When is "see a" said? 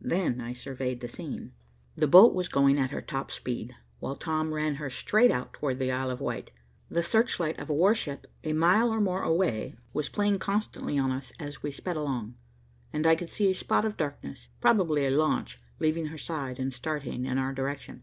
13.30-13.54